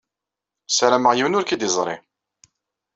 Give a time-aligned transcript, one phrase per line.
[0.69, 1.95] Sarameɣ yiwen ur k-id-iẓṛi.